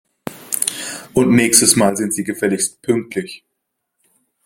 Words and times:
Und 1.13 1.35
nächstes 1.35 1.75
Mal 1.75 1.95
sind 1.95 2.11
Sie 2.11 2.23
gefälligst 2.23 2.81
pünktlich! 2.81 3.45